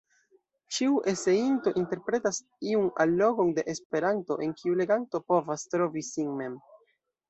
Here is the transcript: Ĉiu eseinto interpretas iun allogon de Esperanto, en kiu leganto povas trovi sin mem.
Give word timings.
Ĉiu 0.77 0.95
eseinto 1.11 1.73
interpretas 1.83 2.41
iun 2.71 2.89
allogon 3.07 3.55
de 3.61 3.67
Esperanto, 3.77 4.41
en 4.49 4.59
kiu 4.61 4.83
leganto 4.85 5.27
povas 5.33 5.71
trovi 5.75 6.09
sin 6.15 6.39
mem. 6.45 6.63